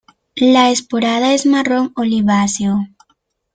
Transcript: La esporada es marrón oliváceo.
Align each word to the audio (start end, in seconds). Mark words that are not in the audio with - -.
La 0.35 0.71
esporada 0.71 1.31
es 1.31 1.45
marrón 1.45 1.91
oliváceo. 1.95 2.87